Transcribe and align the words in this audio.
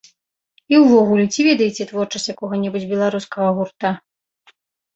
І 0.73 0.79
ўвогуле, 0.83 1.25
ці 1.35 1.45
ведаеце 1.49 1.87
творчасць 1.91 2.27
якога-небудзь 2.35 2.89
беларускага 2.95 3.49
гурта? 3.61 3.95